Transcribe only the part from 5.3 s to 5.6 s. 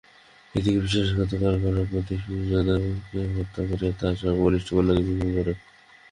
করেন।